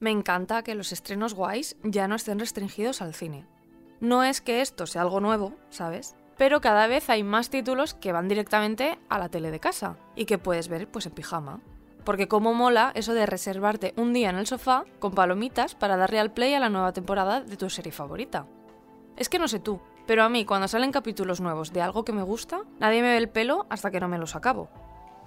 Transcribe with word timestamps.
Me 0.00 0.10
encanta 0.10 0.62
que 0.62 0.74
los 0.74 0.92
estrenos 0.92 1.34
guays 1.34 1.76
ya 1.82 2.08
no 2.08 2.14
estén 2.14 2.38
restringidos 2.38 3.02
al 3.02 3.12
cine. 3.12 3.46
No 4.00 4.24
es 4.24 4.40
que 4.40 4.62
esto 4.62 4.86
sea 4.86 5.02
algo 5.02 5.20
nuevo, 5.20 5.52
¿sabes? 5.68 6.16
Pero 6.38 6.62
cada 6.62 6.86
vez 6.86 7.10
hay 7.10 7.22
más 7.22 7.50
títulos 7.50 7.92
que 7.92 8.12
van 8.12 8.26
directamente 8.26 8.98
a 9.10 9.18
la 9.18 9.28
tele 9.28 9.50
de 9.50 9.60
casa 9.60 9.98
y 10.16 10.24
que 10.24 10.38
puedes 10.38 10.68
ver 10.68 10.90
pues 10.90 11.04
en 11.04 11.12
pijama. 11.12 11.60
Porque 12.02 12.28
como 12.28 12.54
mola 12.54 12.92
eso 12.94 13.12
de 13.12 13.26
reservarte 13.26 13.92
un 13.98 14.14
día 14.14 14.30
en 14.30 14.36
el 14.36 14.46
sofá 14.46 14.86
con 15.00 15.12
palomitas 15.12 15.74
para 15.74 15.98
darle 15.98 16.18
al 16.18 16.32
play 16.32 16.54
a 16.54 16.60
la 16.60 16.70
nueva 16.70 16.94
temporada 16.94 17.42
de 17.42 17.58
tu 17.58 17.68
serie 17.68 17.92
favorita. 17.92 18.46
Es 19.18 19.28
que 19.28 19.38
no 19.38 19.48
sé 19.48 19.60
tú, 19.60 19.80
pero 20.06 20.22
a 20.22 20.30
mí 20.30 20.46
cuando 20.46 20.66
salen 20.66 20.92
capítulos 20.92 21.42
nuevos 21.42 21.74
de 21.74 21.82
algo 21.82 22.06
que 22.06 22.12
me 22.12 22.22
gusta, 22.22 22.62
nadie 22.78 23.02
me 23.02 23.10
ve 23.10 23.18
el 23.18 23.28
pelo 23.28 23.66
hasta 23.68 23.90
que 23.90 24.00
no 24.00 24.08
me 24.08 24.16
los 24.16 24.34
acabo. 24.34 24.70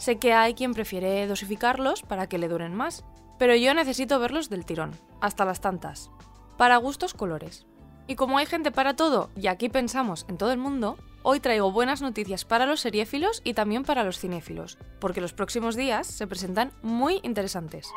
Sé 0.04 0.17
que 0.17 0.33
hay 0.33 0.54
quien 0.54 0.73
prefiere 0.73 1.25
dosificarlos 1.27 2.01
para 2.01 2.28
que 2.28 2.37
le 2.37 2.50
duren 2.50 2.75
más, 2.75 3.05
pero 3.39 3.55
yo 3.55 3.73
necesito 3.73 4.19
verlos 4.19 4.50
del 4.50 4.65
tirón, 4.65 4.91
hasta 5.21 5.45
las 5.45 5.61
tantas. 5.61 6.11
Para 6.57 6.75
gustos 6.75 7.14
colores. 7.14 7.65
Y 8.05 8.15
como 8.15 8.37
hay 8.37 8.45
gente 8.45 8.69
para 8.69 8.97
todo, 8.97 9.29
y 9.37 9.47
aquí 9.47 9.69
pensamos 9.69 10.25
en 10.28 10.37
todo 10.37 10.51
el 10.51 10.57
mundo, 10.57 10.97
hoy 11.21 11.39
traigo 11.39 11.71
buenas 11.71 12.01
noticias 12.01 12.43
para 12.43 12.65
los 12.65 12.81
seriéfilos 12.81 13.39
y 13.45 13.54
también 13.54 13.83
para 13.83 14.04
los 14.04 14.19
cinéfilos, 14.19 14.78
porque 15.00 15.21
los 15.21 15.31
próximos 15.31 15.78
días 15.78 16.06
se 16.06 16.28
presentan 16.28 16.73
muy 16.81 17.21
interesantes. 17.23 17.89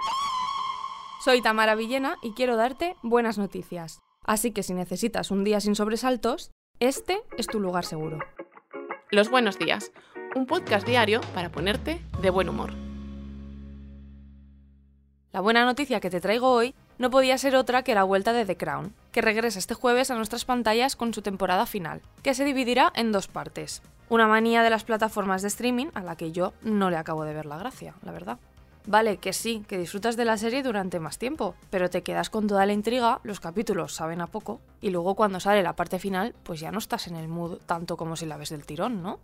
Soy 1.25 1.43
Tamara 1.43 1.75
Villena 1.75 2.19
y 2.23 2.35
quiero 2.35 2.55
darte 2.55 2.95
buenas 3.03 3.37
noticias. 3.37 3.99
Así 4.23 4.53
que 4.53 4.63
si 4.63 4.75
necesitas 4.75 5.33
un 5.33 5.43
día 5.43 5.59
sin 5.59 5.75
sobresaltos, 5.75 6.53
este 6.79 7.21
es 7.37 7.49
tu 7.49 7.59
lugar 7.59 7.85
seguro. 7.85 8.21
Los 9.11 9.29
buenos 9.29 9.59
días, 9.59 9.91
un 10.37 10.45
podcast 10.45 10.87
diario 10.87 11.23
para 11.33 11.49
ponerte 11.49 11.99
de 12.21 12.29
buen 12.29 12.51
humor. 12.51 12.75
La 15.33 15.41
buena 15.41 15.65
noticia 15.65 15.99
que 15.99 16.11
te 16.11 16.21
traigo 16.21 16.51
hoy 16.51 16.75
no 16.99 17.11
podía 17.11 17.39
ser 17.39 17.57
otra 17.57 17.83
que 17.83 17.95
la 17.95 18.05
vuelta 18.05 18.35
de 18.35 18.45
The 18.45 18.59
Crown, 18.59 18.93
que 19.13 19.23
regresa 19.23 19.59
este 19.59 19.73
jueves 19.73 20.11
a 20.11 20.15
nuestras 20.15 20.45
pantallas 20.45 20.95
con 20.95 21.15
su 21.15 21.23
temporada 21.23 21.65
final, 21.65 22.03
que 22.23 22.35
se 22.35 22.45
dividirá 22.45 22.93
en 22.95 23.13
dos 23.13 23.29
partes. 23.29 23.81
Una 24.11 24.29
manía 24.29 24.63
de 24.63 24.69
las 24.69 24.85
plataformas 24.85 25.41
de 25.41 25.49
streaming 25.49 25.87
a 25.95 26.03
la 26.03 26.17
que 26.17 26.33
yo 26.33 26.53
no 26.61 26.91
le 26.91 26.99
acabo 26.99 27.25
de 27.25 27.33
ver 27.33 27.47
la 27.47 27.57
gracia, 27.57 27.95
la 28.03 28.13
verdad. 28.13 28.39
Vale, 28.87 29.17
que 29.17 29.33
sí, 29.33 29.65
que 29.67 29.79
disfrutas 29.79 30.19
de 30.19 30.27
la 30.27 30.37
serie 30.37 30.63
durante 30.63 31.01
más 31.01 31.17
tiempo, 31.17 31.55
pero 31.71 31.89
te 31.89 32.03
quedas 32.03 32.29
con 32.29 32.47
toda 32.47 32.67
la 32.67 32.75
intriga, 32.75 33.21
los 33.23 33.41
capítulos 33.41 33.95
saben 33.95 34.21
a 34.21 34.27
poco, 34.27 34.61
y 34.83 34.91
luego 34.91 35.15
cuando 35.15 35.41
sale 35.41 35.63
la 35.63 35.77
parte 35.77 35.99
final, 35.99 36.35
pues 36.43 36.61
ya 36.61 36.71
no 36.71 36.79
estás 36.79 37.07
en 37.07 37.17
el 37.17 37.27
mood 37.27 37.57
tanto 37.65 37.97
como 37.97 38.17
si 38.17 38.27
la 38.27 38.37
ves 38.37 38.51
del 38.51 38.67
tirón, 38.67 39.03
¿no? 39.03 39.19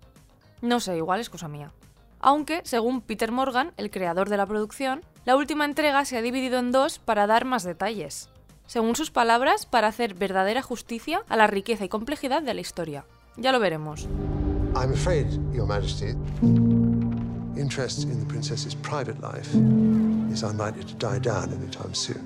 No 0.63 0.81
sé, 0.81 0.97
igual 0.97 1.21
es 1.21 1.29
cosa 1.29 1.49
mía. 1.49 1.73
Aunque, 2.21 2.63
según 2.65 3.01
Peter 3.01 3.33
Morgan, 3.33 3.73
el 3.77 3.91
creador 3.91 4.29
de 4.29 4.37
la 4.37 4.47
producción, 4.47 5.03
la 5.25 5.37
última 5.37 5.65
entrega 5.65 6.05
se 6.05 6.17
ha 6.17 6.23
dividido 6.23 6.61
en 6.61 6.71
dos 6.71 7.01
para 7.01 7.27
dar 7.27 7.45
más 7.45 7.65
detalles. 7.65 8.29
Según 8.67 8.95
sus 8.95 9.11
palabras, 9.11 9.67
para 9.67 9.89
hacer 9.89 10.15
verdadera 10.15 10.63
justicia 10.63 11.25
a 11.29 11.37
la 11.37 11.49
riqueza 11.49 11.85
y 11.85 11.89
complejidad 11.89 12.43
de 12.43 12.55
la 12.55 12.61
historia. 12.61 13.05
Ya 13.37 13.51
lo 13.51 13.59
veremos. 13.59 14.09
I'm 14.77 14.93
afraid, 14.93 15.27
Your 15.53 15.67
Majesty, 15.67 16.15
interest 17.57 18.05
in 18.05 18.21
the 18.21 18.27
princess's 18.27 18.75
private 18.75 19.21
life 19.21 19.51
is 20.33 20.45
unlikely 20.45 20.85
to 20.85 20.95
die 20.95 21.19
down 21.19 21.53
anytime 21.53 21.93
soon. 21.93 22.23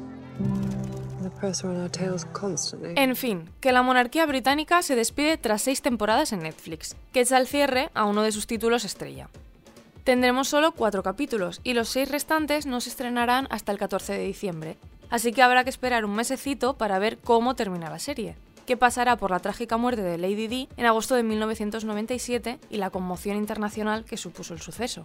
En 2.97 3.17
fin, 3.17 3.51
que 3.61 3.73
la 3.73 3.83
monarquía 3.83 4.27
británica 4.27 4.83
se 4.83 4.97
despide 4.97 5.39
tras 5.39 5.63
seis 5.63 5.83
temporadas 5.83 6.33
en 6.33 6.41
Netflix, 6.41 6.97
que 7.13 7.21
echa 7.21 7.39
el 7.39 7.47
cierre 7.47 7.91
a 7.95 8.05
uno 8.05 8.23
de 8.23 8.33
sus 8.33 8.47
títulos 8.47 8.85
estrella. 8.85 9.29
Tendremos 10.05 10.49
solo 10.49 10.73
cuatro 10.73 11.03
capítulos 11.03 11.61
y 11.65 11.75
los 11.75 11.89
seis 11.89 12.09
restantes 12.11 12.67
no 12.67 12.81
se 12.81 12.91
estrenarán 12.91 13.49
hasta 13.51 13.73
el 13.73 13.79
14 13.79 14.13
de 14.13 14.25
diciembre, 14.25 14.77
así 15.11 15.33
que 15.33 15.43
habrá 15.43 15.65
que 15.65 15.71
esperar 15.71 16.05
un 16.05 16.15
mesecito 16.15 16.75
para 16.75 16.99
ver 16.99 17.19
cómo 17.19 17.57
termina 17.57 17.91
la 17.91 17.99
serie, 17.99 18.37
que 18.67 18.77
pasará 18.77 19.17
por 19.17 19.31
la 19.31 19.41
trágica 19.41 19.77
muerte 19.77 20.03
de 20.03 20.19
Lady 20.19 20.47
Di 20.47 20.69
en 20.77 20.87
agosto 20.87 21.15
de 21.15 21.23
1997 21.23 22.59
y 22.71 22.77
la 22.77 22.91
conmoción 22.91 23.37
internacional 23.37 24.05
que 24.05 24.17
supuso 24.17 24.55
el 24.55 24.61
suceso. 24.61 25.03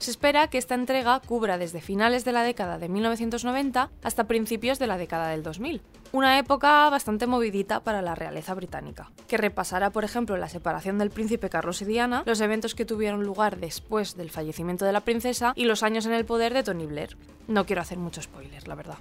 Se 0.00 0.10
espera 0.10 0.48
que 0.48 0.56
esta 0.56 0.74
entrega 0.74 1.20
cubra 1.20 1.58
desde 1.58 1.82
finales 1.82 2.24
de 2.24 2.32
la 2.32 2.42
década 2.42 2.78
de 2.78 2.88
1990 2.88 3.90
hasta 4.02 4.24
principios 4.24 4.78
de 4.78 4.86
la 4.86 4.96
década 4.96 5.28
del 5.28 5.42
2000, 5.42 5.82
una 6.12 6.38
época 6.38 6.88
bastante 6.88 7.26
movidita 7.26 7.80
para 7.80 8.00
la 8.00 8.14
realeza 8.14 8.54
británica, 8.54 9.10
que 9.28 9.36
repasará, 9.36 9.90
por 9.90 10.04
ejemplo, 10.04 10.38
la 10.38 10.48
separación 10.48 10.96
del 10.96 11.10
príncipe 11.10 11.50
Carlos 11.50 11.82
y 11.82 11.84
Diana, 11.84 12.22
los 12.24 12.40
eventos 12.40 12.74
que 12.74 12.86
tuvieron 12.86 13.24
lugar 13.24 13.58
después 13.58 14.16
del 14.16 14.30
fallecimiento 14.30 14.86
de 14.86 14.92
la 14.92 15.02
princesa 15.02 15.52
y 15.54 15.66
los 15.66 15.82
años 15.82 16.06
en 16.06 16.14
el 16.14 16.24
poder 16.24 16.54
de 16.54 16.62
Tony 16.62 16.86
Blair. 16.86 17.18
No 17.46 17.66
quiero 17.66 17.82
hacer 17.82 17.98
mucho 17.98 18.22
spoiler, 18.22 18.68
la 18.68 18.76
verdad. 18.76 18.98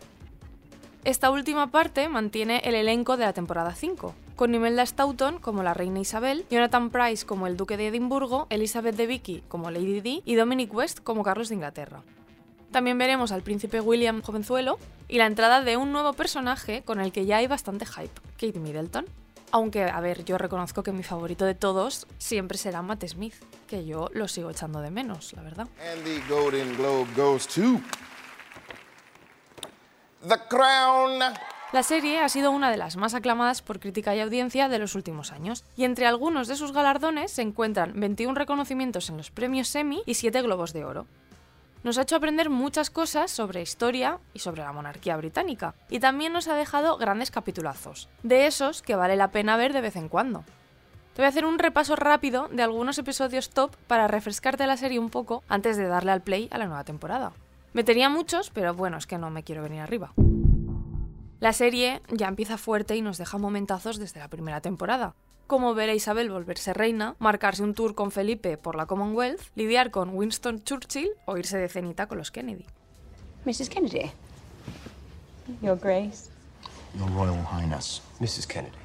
Esta 1.05 1.31
última 1.31 1.71
parte 1.71 2.09
mantiene 2.09 2.59
el 2.65 2.75
elenco 2.75 3.15
de 3.15 3.23
la 3.23 3.31
temporada 3.31 3.73
5, 3.73 4.13
con 4.39 4.55
Imelda 4.55 4.85
Staunton 4.85 5.39
como 5.39 5.63
la 5.63 5.73
reina 5.73 5.99
Isabel, 5.99 6.45
Jonathan 6.49 6.91
Price 6.91 7.25
como 7.25 7.45
el 7.45 7.57
duque 7.57 7.75
de 7.75 7.87
Edimburgo, 7.87 8.47
Elizabeth 8.49 8.95
de 8.95 9.05
Vicky 9.05 9.43
como 9.49 9.69
Lady 9.69 9.99
Di 9.99 10.23
y 10.23 10.35
Dominic 10.35 10.73
West 10.73 11.01
como 11.01 11.23
Carlos 11.23 11.49
de 11.49 11.55
Inglaterra. 11.55 12.03
También 12.71 12.97
veremos 12.97 13.33
al 13.33 13.41
príncipe 13.41 13.81
William 13.81 14.21
jovenzuelo 14.21 14.79
y 15.09 15.17
la 15.17 15.25
entrada 15.25 15.61
de 15.61 15.75
un 15.75 15.91
nuevo 15.91 16.13
personaje 16.13 16.83
con 16.83 17.01
el 17.01 17.11
que 17.11 17.25
ya 17.25 17.35
hay 17.35 17.47
bastante 17.47 17.85
hype, 17.85 18.21
Kate 18.39 18.61
Middleton. 18.61 19.07
Aunque, 19.51 19.83
a 19.83 19.99
ver, 19.99 20.23
yo 20.23 20.37
reconozco 20.37 20.83
que 20.83 20.93
mi 20.93 21.03
favorito 21.03 21.43
de 21.43 21.55
todos 21.55 22.07
siempre 22.17 22.57
será 22.57 22.81
Matt 22.81 23.05
Smith, 23.07 23.35
que 23.67 23.85
yo 23.85 24.07
lo 24.13 24.29
sigo 24.29 24.51
echando 24.51 24.79
de 24.79 24.89
menos, 24.89 25.33
la 25.33 25.41
verdad. 25.41 25.67
And 25.91 26.05
the 26.05 26.21
Golden 26.33 26.77
Globe 26.77 27.09
goes 27.13 27.45
to 27.45 27.81
The 30.25 30.37
Crown. 30.47 31.19
La 31.71 31.83
serie 31.83 32.19
ha 32.19 32.29
sido 32.29 32.49
una 32.49 32.71
de 32.71 32.77
las 32.77 32.97
más 32.97 33.13
aclamadas 33.13 33.61
por 33.61 33.79
crítica 33.79 34.15
y 34.15 34.19
audiencia 34.19 34.69
de 34.69 34.79
los 34.79 34.95
últimos 34.95 35.31
años, 35.31 35.63
y 35.77 35.83
entre 35.83 36.07
algunos 36.07 36.47
de 36.47 36.55
sus 36.55 36.73
galardones 36.73 37.31
se 37.31 37.43
encuentran 37.43 37.93
21 37.95 38.33
reconocimientos 38.33 39.07
en 39.11 39.17
los 39.17 39.29
premios 39.29 39.75
Emmy 39.75 40.01
y 40.07 40.15
7 40.15 40.41
Globos 40.41 40.73
de 40.73 40.83
Oro. 40.83 41.05
Nos 41.83 41.99
ha 41.99 42.01
hecho 42.01 42.15
aprender 42.15 42.49
muchas 42.49 42.89
cosas 42.89 43.29
sobre 43.29 43.61
historia 43.61 44.17
y 44.33 44.39
sobre 44.39 44.63
la 44.63 44.73
monarquía 44.73 45.15
británica, 45.15 45.75
y 45.91 45.99
también 45.99 46.33
nos 46.33 46.47
ha 46.47 46.55
dejado 46.55 46.97
grandes 46.97 47.29
capitulazos, 47.29 48.09
de 48.23 48.47
esos 48.47 48.81
que 48.81 48.95
vale 48.95 49.15
la 49.15 49.29
pena 49.29 49.55
ver 49.55 49.71
de 49.71 49.81
vez 49.81 49.95
en 49.95 50.09
cuando. 50.09 50.43
Te 51.13 51.21
voy 51.21 51.25
a 51.25 51.29
hacer 51.29 51.45
un 51.45 51.59
repaso 51.59 51.95
rápido 51.95 52.47
de 52.47 52.63
algunos 52.63 52.97
episodios 52.97 53.51
top 53.51 53.75
para 53.85 54.07
refrescarte 54.07 54.65
la 54.65 54.77
serie 54.77 54.97
un 54.97 55.11
poco 55.11 55.43
antes 55.47 55.77
de 55.77 55.85
darle 55.85 56.13
al 56.13 56.21
play 56.21 56.47
a 56.49 56.57
la 56.57 56.65
nueva 56.65 56.83
temporada. 56.83 57.31
Metería 57.73 58.09
muchos, 58.09 58.49
pero 58.49 58.73
bueno, 58.73 58.97
es 58.97 59.05
que 59.05 59.19
no 59.19 59.29
me 59.29 59.43
quiero 59.43 59.61
venir 59.61 59.81
arriba. 59.81 60.11
La 61.39 61.53
serie 61.53 62.01
ya 62.11 62.27
empieza 62.27 62.57
fuerte 62.57 62.97
y 62.97 63.01
nos 63.01 63.17
deja 63.17 63.37
momentazos 63.37 63.97
desde 63.97 64.19
la 64.19 64.27
primera 64.27 64.59
temporada, 64.59 65.15
como 65.47 65.73
ver 65.73 65.89
a 65.89 65.93
Isabel 65.93 66.29
volverse 66.29 66.73
reina, 66.73 67.15
marcarse 67.17 67.63
un 67.63 67.73
tour 67.73 67.95
con 67.95 68.11
Felipe 68.11 68.57
por 68.57 68.75
la 68.75 68.87
Commonwealth, 68.87 69.39
lidiar 69.55 69.89
con 69.89 70.09
Winston 70.09 70.61
Churchill 70.63 71.11
o 71.25 71.37
irse 71.37 71.57
de 71.57 71.69
cenita 71.69 72.07
con 72.07 72.17
los 72.17 72.31
Kennedy. 72.31 72.65
Mrs. 73.45 73.69
Kennedy. 73.69 74.11
Your 75.61 75.79
Grace. 75.79 76.29
Your 76.97 77.09
Royal 77.11 77.45
Highness. 77.45 78.01
Mrs. 78.19 78.45
Kennedy. 78.45 78.75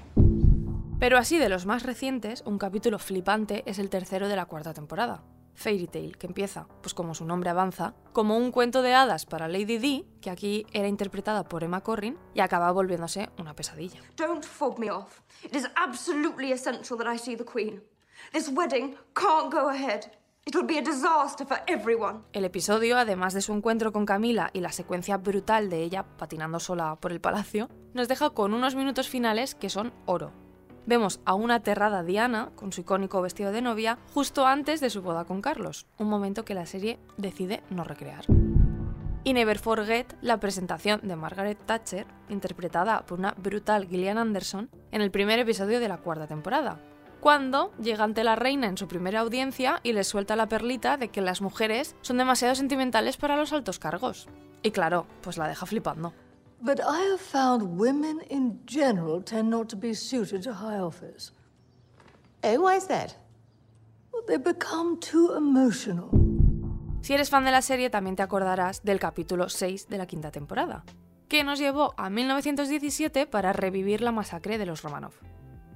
Pero 1.01 1.19
así 1.19 1.39
de 1.39 1.49
los 1.49 1.67
más 1.67 1.83
recientes, 1.83 2.45
un 2.47 2.59
capítulo 2.59 3.01
flipante 3.01 3.65
es 3.67 3.81
el 3.81 3.91
tercero 3.91 4.29
de 4.29 4.37
la 4.37 4.47
cuarta 4.47 4.73
temporada. 4.75 5.23
Fairy 5.55 5.87
Tale, 5.87 6.13
que 6.13 6.27
empieza, 6.27 6.67
pues 6.83 6.95
como 6.95 7.15
su 7.15 7.25
nombre 7.25 7.51
avanza, 7.51 7.95
como 8.13 8.37
un 8.37 8.51
cuento 8.51 8.83
de 8.83 8.95
hadas 8.95 9.27
para 9.27 9.49
Lady 9.49 9.79
Di, 9.79 10.07
que 10.21 10.31
aquí 10.31 10.67
era 10.73 10.89
interpretada 10.89 11.45
por 11.45 11.65
Emma 11.65 11.83
Corrin, 11.83 12.19
y 12.35 12.41
acaba 12.41 12.71
volviéndose 12.73 13.31
una 13.39 13.55
pesadilla. 13.55 14.01
Don't 14.17 14.45
fob 14.45 14.79
me 14.79 14.91
off. 14.91 15.21
It 15.45 15.55
is 15.55 15.69
absolutely 15.77 16.53
essential 16.53 16.99
that 16.99 17.13
I 17.13 17.19
see 17.19 17.37
the 17.37 17.45
Queen. 17.45 17.83
This 18.33 18.49
wedding 18.49 18.97
can't 19.15 19.53
go 19.53 19.69
ahead. 19.69 20.13
It'll 20.47 20.67
be 20.67 20.79
a 20.79 20.83
disaster 20.83 21.47
for 21.47 21.59
everyone. 21.67 22.21
El 22.35 22.45
episodio, 22.45 22.99
además 22.99 23.33
de 23.33 23.41
su 23.41 23.55
encuentro 23.55 23.93
con 23.93 24.05
Camila 24.05 24.51
y 24.53 24.61
la 24.61 24.73
secuencia 24.73 25.17
brutal 25.17 25.71
de 25.71 25.83
ella 25.83 26.05
patinando 26.19 26.61
sola 26.61 26.97
por 26.97 27.13
el 27.13 27.21
palacio, 27.21 27.71
nos 27.95 28.09
deja 28.09 28.31
con 28.31 28.53
unos 28.53 28.75
minutos 28.75 29.09
finales 29.09 29.55
que 29.55 29.71
son 29.71 29.95
oro. 30.05 30.44
Vemos 30.87 31.21
a 31.25 31.35
una 31.35 31.57
aterrada 31.57 32.03
Diana, 32.03 32.51
con 32.57 32.73
su 32.73 32.83
icónico 32.83 33.23
vestido 33.23 33.53
de 33.53 33.63
novia, 33.63 33.99
justo 34.13 34.47
antes 34.47 34.81
de 34.81 34.91
su 34.91 35.01
boda 35.01 35.25
con 35.25 35.41
Carlos, 35.41 35.87
un 35.99 36.09
momento 36.09 36.45
que 36.45 36.55
la 36.55 36.67
serie 36.67 36.99
decide 37.17 37.63
no 37.71 37.85
recrear. 37.85 38.27
Y 39.25 39.33
Never 39.33 39.59
Forget 39.59 40.15
la 40.21 40.39
presentación 40.39 41.01
de 41.03 41.17
Margaret 41.17 41.59
Thatcher, 41.65 42.07
interpretada 42.29 43.07
por 43.07 43.19
una 43.19 43.35
brutal 43.39 43.87
Gillian 43.89 44.19
Anderson, 44.19 44.69
en 44.93 45.01
el 45.01 45.11
primer 45.11 45.39
episodio 45.39 45.81
de 45.81 45.89
la 45.89 45.97
cuarta 45.97 46.27
temporada, 46.27 46.79
cuando 47.21 47.73
llega 47.81 48.05
ante 48.05 48.23
la 48.23 48.37
reina 48.37 48.67
en 48.67 48.77
su 48.77 48.87
primera 48.87 49.21
audiencia 49.21 49.81
y 49.83 49.95
le 49.95 50.05
suelta 50.05 50.37
la 50.37 50.51
perlita 50.51 50.99
de 50.99 51.09
que 51.09 51.23
las 51.23 51.41
mujeres 51.41 51.97
son 52.03 52.19
demasiado 52.19 52.55
sentimentales 52.55 53.17
para 53.17 53.37
los 53.37 53.55
altos 53.55 53.79
cargos. 53.79 54.29
Y 54.63 54.73
claro, 54.73 55.07
pues 55.23 55.39
la 55.39 55.49
deja 55.49 55.65
flipando. 55.65 56.13
But 56.65 56.81
I 56.81 57.11
have 57.11 57.21
found 57.21 57.79
women 57.79 58.23
in 58.31 58.65
general 58.65 59.23
tend 59.23 59.51
not 59.51 59.69
to 59.69 59.77
be 59.77 59.95
suited 59.95 60.43
to 60.45 60.55
high 60.55 60.79
office. 60.79 61.31
Oh, 62.43 62.59
why 62.59 62.79
is 62.79 62.87
that? 62.87 63.19
Well, 64.11 64.23
they 64.27 64.39
become 64.39 64.99
too 64.99 65.35
emotional. 65.37 66.09
Si 67.03 67.13
eres 67.13 67.29
fan 67.29 67.45
de 67.45 67.51
la 67.51 67.61
serie 67.61 67.91
también 67.91 68.17
te 68.17 68.23
acordarás 68.23 68.83
del 68.83 68.99
capítulo 68.99 69.51
6 69.51 69.89
de 69.91 69.99
la 69.99 70.07
quinta 70.07 70.31
temporada, 70.31 70.87
que 71.29 71.45
nos 71.45 71.59
llevó 71.59 71.93
a 71.99 72.09
1917 72.09 73.27
para 73.27 73.53
revivir 73.53 74.01
la 74.01 74.13
masacre 74.13 74.57
de 74.57 74.65
los 74.65 74.81
Romanov. 74.81 75.13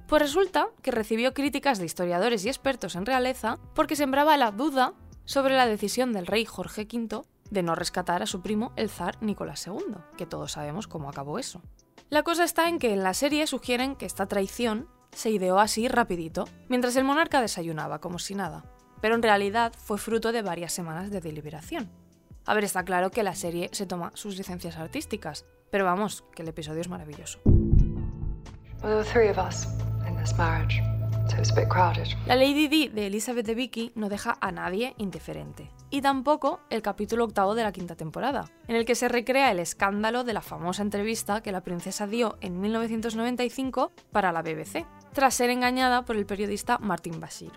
Pues 0.07 0.23
resulta 0.23 0.69
que 0.81 0.89
recibió 0.89 1.35
críticas 1.35 1.77
de 1.77 1.85
historiadores 1.85 2.45
y 2.45 2.47
expertos 2.47 2.95
en 2.95 3.05
realeza 3.05 3.59
porque 3.75 3.95
sembraba 3.95 4.37
la 4.37 4.49
duda 4.49 4.95
sobre 5.25 5.55
la 5.55 5.67
decisión 5.67 6.13
del 6.13 6.25
rey 6.25 6.45
Jorge 6.45 6.87
V 6.91 7.21
de 7.49 7.63
no 7.63 7.75
rescatar 7.75 8.21
a 8.21 8.27
su 8.27 8.41
primo 8.41 8.71
el 8.75 8.89
zar 8.89 9.17
Nicolás 9.21 9.65
II, 9.67 9.95
que 10.17 10.25
todos 10.25 10.53
sabemos 10.53 10.87
cómo 10.87 11.09
acabó 11.09 11.39
eso. 11.39 11.61
La 12.09 12.23
cosa 12.23 12.43
está 12.43 12.69
en 12.69 12.79
que 12.79 12.93
en 12.93 13.03
la 13.03 13.13
serie 13.13 13.47
sugieren 13.47 13.95
que 13.95 14.05
esta 14.05 14.25
traición 14.25 14.87
se 15.11 15.29
ideó 15.29 15.59
así 15.59 15.87
rapidito, 15.87 16.47
mientras 16.67 16.95
el 16.95 17.03
monarca 17.03 17.41
desayunaba 17.41 17.99
como 17.99 18.19
si 18.19 18.35
nada, 18.35 18.63
pero 19.01 19.15
en 19.15 19.23
realidad 19.23 19.73
fue 19.77 19.97
fruto 19.97 20.31
de 20.31 20.41
varias 20.41 20.73
semanas 20.73 21.11
de 21.11 21.21
deliberación. 21.21 21.89
A 22.45 22.53
ver, 22.53 22.63
está 22.63 22.83
claro 22.83 23.11
que 23.11 23.23
la 23.23 23.35
serie 23.35 23.69
se 23.73 23.85
toma 23.85 24.11
sus 24.15 24.37
licencias 24.37 24.77
artísticas, 24.77 25.45
pero 25.71 25.85
vamos, 25.85 26.23
que 26.33 26.41
el 26.41 26.47
episodio 26.47 26.81
es 26.81 26.89
maravilloso. 26.89 27.39
La 32.25 32.35
Lady 32.35 32.67
Di 32.67 32.87
de 32.87 33.07
Elizabeth 33.07 33.45
de 33.45 33.55
Vicky 33.55 33.91
no 33.95 34.09
deja 34.09 34.37
a 34.41 34.51
nadie 34.51 34.95
indiferente. 34.97 35.69
Y 35.91 36.01
tampoco 36.01 36.59
el 36.69 36.83
capítulo 36.83 37.23
octavo 37.23 37.55
de 37.55 37.63
la 37.63 37.71
quinta 37.71 37.95
temporada, 37.95 38.51
en 38.67 38.75
el 38.75 38.85
que 38.85 38.93
se 38.93 39.07
recrea 39.07 39.51
el 39.51 39.59
escándalo 39.59 40.23
de 40.23 40.33
la 40.33 40.41
famosa 40.41 40.83
entrevista 40.83 41.41
que 41.41 41.51
la 41.51 41.61
princesa 41.61 42.05
dio 42.05 42.37
en 42.41 42.61
1995 42.61 43.91
para 44.11 44.31
la 44.31 44.43
BBC, 44.43 44.85
tras 45.13 45.33
ser 45.33 45.49
engañada 45.49 46.05
por 46.05 46.15
el 46.15 46.27
periodista 46.27 46.77
Martin 46.77 47.19
Bashir. 47.19 47.53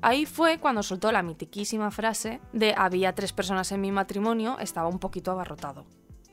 Ahí 0.00 0.24
fue 0.24 0.58
cuando 0.58 0.82
soltó 0.82 1.12
la 1.12 1.22
mitiquísima 1.22 1.90
frase 1.90 2.40
de 2.52 2.74
había 2.76 3.14
tres 3.14 3.32
personas 3.32 3.70
en 3.72 3.82
mi 3.82 3.92
matrimonio, 3.92 4.58
estaba 4.60 4.88
un 4.88 4.98
poquito 4.98 5.30
abarrotado. 5.30 5.84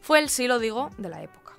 Fue 0.01 0.19
el 0.19 0.29
sí 0.29 0.47
lo 0.47 0.59
digo 0.59 0.89
de 0.97 1.09
la 1.09 1.21
época. 1.21 1.53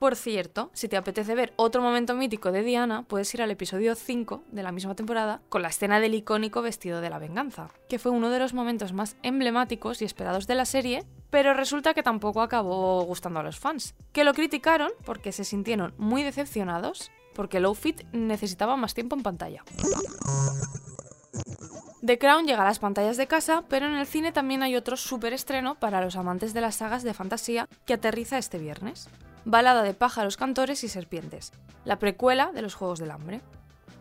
Por 0.00 0.16
cierto, 0.16 0.70
si 0.72 0.88
te 0.88 0.96
apetece 0.96 1.34
ver 1.34 1.52
otro 1.56 1.82
momento 1.82 2.14
mítico 2.14 2.52
de 2.52 2.62
Diana, 2.62 3.02
puedes 3.02 3.34
ir 3.34 3.42
al 3.42 3.50
episodio 3.50 3.94
5 3.94 4.44
de 4.50 4.62
la 4.62 4.72
misma 4.72 4.94
temporada 4.94 5.42
con 5.50 5.60
la 5.60 5.68
escena 5.68 6.00
del 6.00 6.14
icónico 6.14 6.62
vestido 6.62 7.02
de 7.02 7.10
la 7.10 7.18
venganza, 7.18 7.68
que 7.86 7.98
fue 7.98 8.10
uno 8.10 8.30
de 8.30 8.38
los 8.38 8.54
momentos 8.54 8.94
más 8.94 9.18
emblemáticos 9.22 10.00
y 10.00 10.06
esperados 10.06 10.46
de 10.46 10.54
la 10.54 10.64
serie, 10.64 11.04
pero 11.28 11.52
resulta 11.52 11.92
que 11.92 12.02
tampoco 12.02 12.40
acabó 12.40 13.02
gustando 13.02 13.40
a 13.40 13.42
los 13.42 13.58
fans, 13.58 13.94
que 14.14 14.24
lo 14.24 14.32
criticaron 14.32 14.90
porque 15.04 15.32
se 15.32 15.44
sintieron 15.44 15.92
muy 15.98 16.22
decepcionados 16.22 17.10
porque 17.34 17.60
Low 17.60 17.74
Fit 17.74 18.04
necesitaba 18.12 18.76
más 18.76 18.94
tiempo 18.94 19.16
en 19.16 19.22
pantalla. 19.22 19.64
The 22.02 22.18
Crown 22.18 22.46
llega 22.46 22.62
a 22.62 22.64
las 22.64 22.78
pantallas 22.78 23.18
de 23.18 23.26
casa, 23.26 23.64
pero 23.68 23.84
en 23.84 23.96
el 23.96 24.06
cine 24.06 24.32
también 24.32 24.62
hay 24.62 24.76
otro 24.76 24.96
super 24.96 25.34
estreno 25.34 25.74
para 25.74 26.02
los 26.02 26.16
amantes 26.16 26.54
de 26.54 26.62
las 26.62 26.76
sagas 26.76 27.02
de 27.02 27.12
fantasía 27.12 27.68
que 27.84 27.92
aterriza 27.92 28.38
este 28.38 28.56
viernes. 28.56 29.10
Balada 29.46 29.82
de 29.82 29.94
pájaros, 29.94 30.36
cantores 30.36 30.84
y 30.84 30.88
serpientes, 30.88 31.52
la 31.86 31.98
precuela 31.98 32.52
de 32.52 32.60
los 32.60 32.74
Juegos 32.74 32.98
del 32.98 33.10
Hambre. 33.10 33.40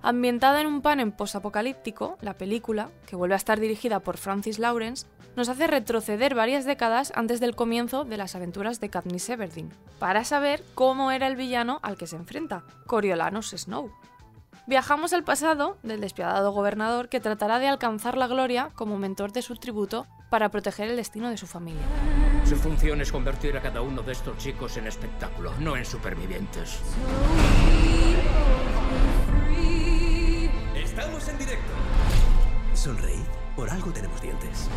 Ambientada 0.02 0.60
en 0.60 0.68
un 0.68 0.82
panel 0.82 1.14
posapocalíptico, 1.14 2.18
la 2.22 2.38
película, 2.38 2.90
que 3.06 3.16
vuelve 3.16 3.36
a 3.36 3.38
estar 3.38 3.60
dirigida 3.60 4.02
por 4.02 4.18
Francis 4.18 4.60
Lawrence, 4.60 5.08
nos 5.38 5.48
hace 5.48 5.68
retroceder 5.68 6.36
varias 6.36 6.66
décadas 6.66 7.14
antes 7.16 7.40
del 7.40 7.56
comienzo 7.56 8.04
de 8.04 8.18
las 8.18 8.36
aventuras 8.36 8.82
de 8.82 8.90
Katniss 8.90 9.30
Everdeen, 9.30 9.72
para 9.98 10.26
saber 10.26 10.62
cómo 10.76 11.12
era 11.12 11.28
el 11.28 11.38
villano 11.38 11.80
al 11.84 11.98
que 11.98 12.08
se 12.08 12.18
enfrenta, 12.18 12.66
Coriolanus 12.86 13.52
Snow. 13.52 13.92
Viajamos 14.68 15.14
al 15.14 15.24
pasado 15.24 15.78
del 15.84 16.02
despiadado 16.02 16.52
gobernador 16.52 17.08
que 17.08 17.22
tratará 17.22 17.60
de 17.60 17.70
alcanzar 17.70 18.18
la 18.18 18.28
gloria 18.28 18.72
como 18.76 18.98
mentor 18.98 19.32
de 19.32 19.42
su 19.42 19.56
tributo 19.56 20.06
para 20.30 20.50
proteger 20.50 20.90
el 20.90 20.98
destino 20.98 21.30
de 21.30 21.38
su 21.38 21.48
familia. 21.48 21.82
Su 22.50 22.56
función 22.56 23.00
es 23.00 23.12
convertir 23.12 23.56
a 23.56 23.62
cada 23.62 23.84
uno 23.84 24.02
de 24.02 24.12
estos 24.12 24.36
chicos 24.38 24.76
en 24.78 24.88
espectáculo, 24.88 25.54
no 25.60 25.78
en 25.78 25.86
supervivientes. 25.86 26.82
Estamos 30.76 31.30
en 31.30 31.38
directo. 31.38 31.72
Sonreíd, 32.74 33.22
por 33.56 33.70
algo 33.70 33.94
tenemos 33.94 34.20
dientes. 34.20 34.68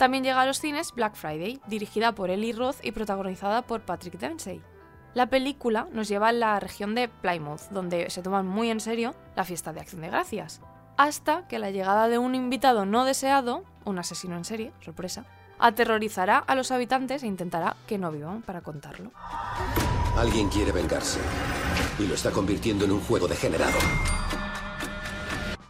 También 0.00 0.24
llega 0.24 0.40
a 0.40 0.46
los 0.46 0.58
cines 0.58 0.92
Black 0.92 1.14
Friday, 1.14 1.60
dirigida 1.68 2.12
por 2.12 2.28
Eli 2.28 2.50
Roth 2.50 2.78
y 2.82 2.90
protagonizada 2.90 3.62
por 3.62 3.82
Patrick 3.82 4.18
Dempsey. 4.18 4.60
La 5.14 5.26
película 5.26 5.86
nos 5.92 6.08
lleva 6.08 6.30
a 6.30 6.32
la 6.32 6.58
región 6.58 6.96
de 6.96 7.06
Plymouth, 7.06 7.70
donde 7.70 8.10
se 8.10 8.20
toman 8.20 8.48
muy 8.48 8.68
en 8.68 8.80
serio 8.80 9.14
la 9.36 9.44
fiesta 9.44 9.72
de 9.72 9.78
Acción 9.78 10.00
de 10.00 10.08
Gracias, 10.08 10.60
hasta 10.96 11.46
que 11.46 11.60
la 11.60 11.70
llegada 11.70 12.08
de 12.08 12.18
un 12.18 12.34
invitado 12.34 12.84
no 12.84 13.04
deseado, 13.04 13.62
un 13.84 14.00
asesino 14.00 14.36
en 14.36 14.44
serie, 14.44 14.72
sorpresa, 14.80 15.24
aterrorizará 15.60 16.38
a 16.38 16.54
los 16.54 16.70
habitantes 16.70 17.22
e 17.22 17.26
intentará 17.26 17.76
que 17.86 17.98
no 17.98 18.10
vivan 18.10 18.42
para 18.42 18.62
contarlo. 18.62 19.10
Alguien 20.16 20.48
quiere 20.48 20.72
vengarse 20.72 21.20
y 21.98 22.06
lo 22.06 22.14
está 22.14 22.30
convirtiendo 22.30 22.84
en 22.84 22.92
un 22.92 23.00
juego 23.00 23.28
degenerado. 23.28 23.78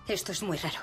Esto 0.06 0.32
es 0.32 0.42
muy 0.42 0.56
raro. 0.56 0.78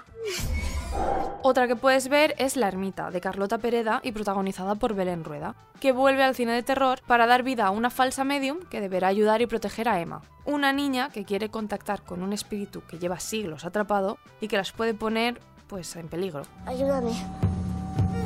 Otra 1.42 1.68
que 1.68 1.75
puedes 1.75 2.07
ver 2.09 2.36
es 2.38 2.56
La 2.56 2.68
Ermita, 2.68 3.12
de 3.12 3.21
Carlota 3.21 3.57
Pereda 3.57 4.00
y 4.04 4.12
protagonizada 4.12 4.75
por 4.75 4.95
Belén 4.95 5.24
Rueda, 5.24 5.56
que 5.80 5.92
vuelve 5.92 6.24
al 6.24 6.36
cine 6.36 6.53
de 6.53 6.63
terror 6.63 7.01
para 7.06 7.27
dar 7.27 7.44
vida 7.44 7.65
a 7.65 7.71
una 7.71 7.89
falsa 7.89 8.24
medium 8.24 8.60
que 8.69 8.81
deberá 8.81 9.07
ayudar 9.07 9.42
y 9.42 9.48
proteger 9.48 9.88
a 9.89 10.00
Emma, 10.00 10.21
una 10.45 10.74
niña 10.74 11.10
que 11.10 11.25
quiere 11.25 11.50
contactar 11.50 12.03
con 12.03 12.24
un 12.24 12.33
espíritu 12.33 12.81
que 12.88 13.00
lleva 13.00 13.19
siglos 13.19 13.65
atrapado 13.65 14.18
y 14.42 14.48
que 14.48 14.57
las 14.57 14.71
puede 14.71 14.94
poner, 14.94 15.39
pues, 15.68 15.95
en 15.95 16.07
peligro. 16.07 16.44
Ayúdame, 16.65 17.12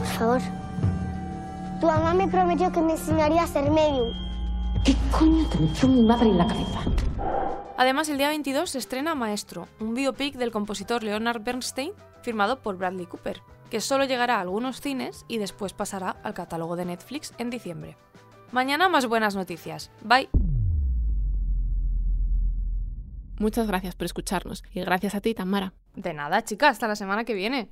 por 0.01 0.09
favor. 0.09 0.41
Tu 1.79 1.87
mamá 1.87 2.13
me 2.13 2.27
prometió 2.27 2.71
que 2.71 2.81
me 2.81 2.93
enseñaría 2.93 3.43
a 3.43 3.47
ser 3.47 3.69
medium. 3.69 4.09
¿Qué 4.83 4.95
coño 5.11 5.47
te 5.49 5.59
metió 5.59 5.87
mi 5.87 6.01
madre 6.01 6.29
en 6.29 6.37
la 6.37 6.47
cabeza? 6.47 6.79
Además, 7.77 8.09
el 8.09 8.17
día 8.17 8.29
22 8.29 8.69
se 8.69 8.77
estrena 8.77 9.15
Maestro, 9.15 9.67
un 9.79 9.93
biopic 9.93 10.35
del 10.35 10.51
compositor 10.51 11.03
Leonard 11.03 11.43
Bernstein, 11.43 11.91
firmado 12.21 12.61
por 12.61 12.77
Bradley 12.77 13.05
Cooper, 13.05 13.41
que 13.69 13.81
solo 13.81 14.05
llegará 14.05 14.37
a 14.37 14.41
algunos 14.41 14.81
cines 14.81 15.25
y 15.27 15.37
después 15.37 15.73
pasará 15.73 16.17
al 16.23 16.33
catálogo 16.33 16.75
de 16.75 16.85
Netflix 16.85 17.33
en 17.37 17.49
diciembre. 17.49 17.97
Mañana 18.51 18.89
más 18.89 19.07
buenas 19.07 19.35
noticias. 19.35 19.91
Bye. 20.03 20.29
Muchas 23.39 23.65
gracias 23.65 23.95
por 23.95 24.05
escucharnos 24.05 24.63
y 24.71 24.81
gracias 24.81 25.15
a 25.15 25.21
ti, 25.21 25.33
Tamara. 25.33 25.73
De 25.95 26.13
nada, 26.13 26.43
chica, 26.43 26.69
hasta 26.69 26.87
la 26.87 26.95
semana 26.95 27.23
que 27.23 27.33
viene. 27.33 27.71